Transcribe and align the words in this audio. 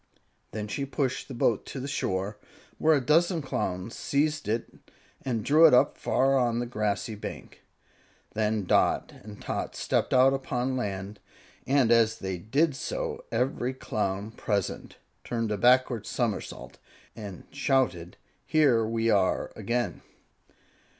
Then 0.49 0.67
she 0.67 0.83
pushed 0.83 1.27
the 1.27 1.35
boat 1.35 1.63
to 1.67 1.79
the 1.79 1.87
shore, 1.87 2.39
where 2.79 2.95
a 2.95 2.99
dozen 3.05 3.39
Clowns 3.43 3.95
seized 3.95 4.47
it 4.47 4.79
and 5.21 5.45
drew 5.45 5.67
it 5.67 5.95
far 5.95 6.39
up 6.39 6.43
on 6.43 6.57
the 6.57 6.65
grassy 6.65 7.13
bank. 7.13 7.61
Then 8.33 8.63
Dot 8.65 9.13
and 9.21 9.39
Tot 9.39 9.75
stepped 9.75 10.11
out 10.11 10.33
upon 10.33 10.75
land, 10.75 11.19
and 11.67 11.91
as 11.91 12.17
they 12.17 12.39
did 12.39 12.75
so 12.75 13.23
every 13.31 13.75
Clown 13.75 14.31
present 14.31 14.97
turned 15.23 15.51
a 15.51 15.57
backward 15.59 16.07
somersault 16.07 16.79
and 17.15 17.43
shouted, 17.51 18.17
"Here 18.47 18.83
we 18.83 19.11
are 19.11 19.53
again!" 19.55 20.01